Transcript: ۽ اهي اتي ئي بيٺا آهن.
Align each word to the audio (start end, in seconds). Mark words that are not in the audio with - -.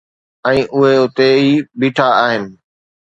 ۽ 0.45 0.47
اهي 0.53 0.93
اتي 1.03 1.27
ئي 1.39 1.49
بيٺا 1.83 2.07
آهن. 2.25 2.43